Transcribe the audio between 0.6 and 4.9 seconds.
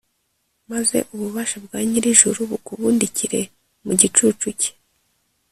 maze ububasha bwa nyir’ijuru bukubundikire mu gicucu cye